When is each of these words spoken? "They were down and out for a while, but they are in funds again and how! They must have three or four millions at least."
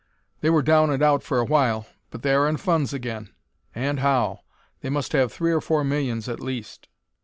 "They 0.39 0.49
were 0.49 0.63
down 0.63 0.89
and 0.89 1.03
out 1.03 1.21
for 1.21 1.37
a 1.37 1.45
while, 1.45 1.85
but 2.09 2.23
they 2.23 2.33
are 2.33 2.49
in 2.49 2.57
funds 2.57 2.91
again 2.91 3.29
and 3.75 3.99
how! 3.99 4.39
They 4.79 4.89
must 4.89 5.13
have 5.13 5.31
three 5.31 5.51
or 5.51 5.61
four 5.61 5.83
millions 5.83 6.27
at 6.27 6.39
least." 6.39 6.87